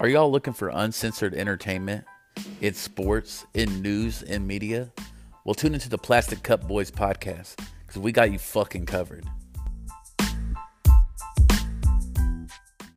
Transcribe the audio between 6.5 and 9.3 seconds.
Boys podcast because we got you fucking covered.